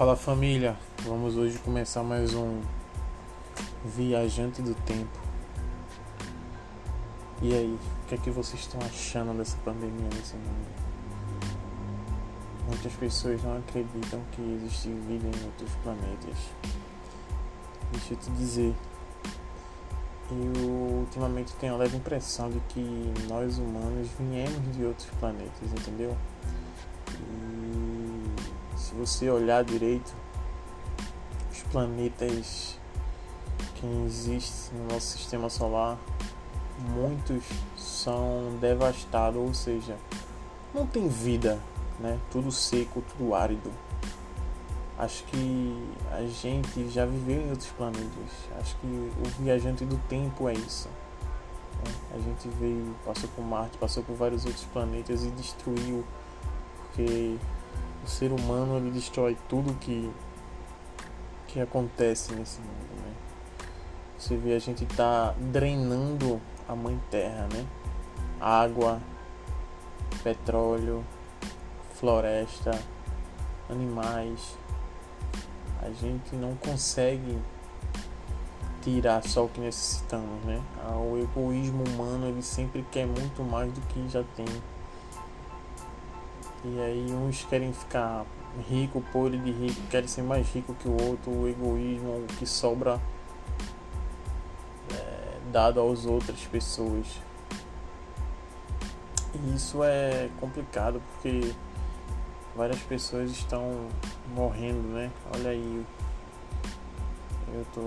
[0.00, 2.62] Fala família, vamos hoje começar mais um
[3.84, 5.20] Viajante do Tempo.
[7.42, 10.70] E aí, o que é que vocês estão achando dessa pandemia nesse mundo?
[12.66, 16.38] Muitas pessoas não acreditam que existe vida em outros planetas.
[17.92, 18.74] Deixa eu te dizer,
[20.30, 26.16] eu ultimamente tenho a leve impressão de que nós humanos viemos de outros planetas, entendeu?
[28.90, 30.12] Se você olhar direito,
[31.52, 32.76] os planetas
[33.76, 35.96] que existem no nosso sistema solar,
[36.88, 37.44] muitos
[37.76, 39.96] são devastados, ou seja,
[40.74, 41.60] não tem vida,
[42.00, 42.18] né?
[42.32, 43.70] Tudo seco, tudo árido.
[44.98, 48.30] Acho que a gente já viveu em outros planetas.
[48.58, 50.88] Acho que o viajante do tempo é isso.
[51.84, 51.92] Né?
[52.16, 56.04] A gente veio, passou por Marte, passou por vários outros planetas e destruiu,
[56.76, 57.38] porque
[58.04, 60.10] o ser humano ele destrói tudo que
[61.46, 63.12] que acontece nesse mundo, né?
[64.16, 67.66] Você vê a gente tá drenando a mãe terra, né?
[68.40, 69.00] Água,
[70.22, 71.04] petróleo,
[71.94, 72.70] floresta,
[73.68, 74.56] animais.
[75.82, 77.38] A gente não consegue
[78.82, 80.62] tirar só o que necessitamos, né?
[81.10, 84.46] O egoísmo humano ele sempre quer muito mais do que já tem.
[86.64, 88.26] E aí uns querem ficar
[88.68, 93.00] rico, podre de rico, querem ser mais rico que o outro, o egoísmo, que sobra
[94.92, 97.06] é, dado às outras pessoas.
[99.34, 101.54] E isso é complicado porque
[102.54, 103.88] várias pessoas estão
[104.34, 105.10] morrendo, né?
[105.34, 105.86] Olha aí.
[107.52, 107.80] Eu tô.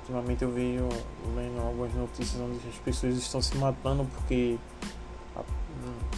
[0.00, 0.88] Ultimamente eu vejo
[1.34, 4.58] lendo algumas notícias onde as pessoas estão se matando porque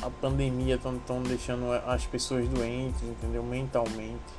[0.01, 3.43] a pandemia estão deixando as pessoas doentes, entendeu?
[3.43, 4.33] Mentalmente.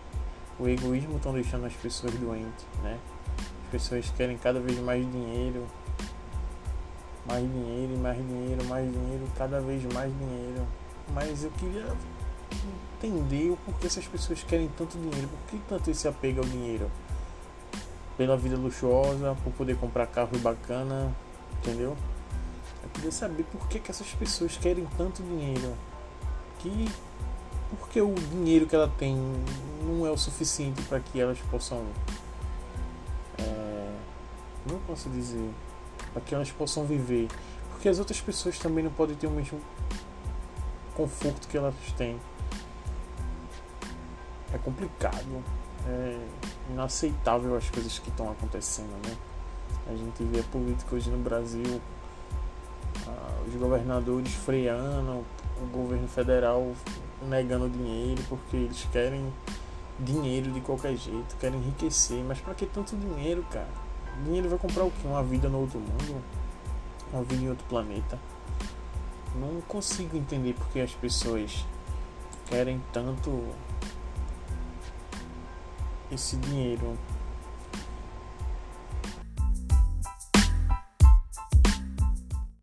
[0.58, 2.98] O egoísmo estão deixando as pessoas doentes, né?
[3.66, 5.66] As pessoas querem cada vez mais dinheiro,
[7.26, 10.68] mais dinheiro, mais dinheiro, mais dinheiro, cada vez mais dinheiro.
[11.14, 11.86] Mas eu queria
[12.98, 16.90] entender o porquê essas pessoas querem tanto dinheiro, por que tanto esse apego ao dinheiro?
[18.18, 21.14] Pela vida luxuosa, por poder comprar carro bacana,
[21.60, 21.96] entendeu?
[22.84, 25.76] Eu queria saber por que, que essas pessoas querem tanto dinheiro.
[26.60, 26.90] Que
[27.70, 29.16] porque o dinheiro que ela tem
[29.84, 31.86] não é o suficiente para que elas possam.
[33.38, 33.94] É,
[34.70, 35.50] não posso dizer.
[36.12, 37.28] Para que elas possam viver.
[37.72, 39.62] Porque as outras pessoas também não podem ter o mesmo
[40.96, 42.20] conforto que elas têm.
[44.52, 45.44] É complicado.
[45.88, 46.28] É
[46.72, 49.16] inaceitável as coisas que estão acontecendo, né?
[49.88, 51.82] A gente vê a política hoje no Brasil
[53.48, 55.26] os governadores freando,
[55.62, 56.72] o governo federal
[57.28, 59.32] negando dinheiro porque eles querem
[60.00, 62.24] dinheiro de qualquer jeito, querem enriquecer.
[62.24, 63.68] Mas para que tanto dinheiro, cara?
[64.24, 65.08] Dinheiro vai comprar o quê?
[65.08, 66.24] Uma vida no outro mundo?
[67.12, 68.20] Uma vida em outro planeta?
[69.36, 71.66] Não consigo entender porque as pessoas
[72.48, 73.44] querem tanto
[76.12, 76.98] esse dinheiro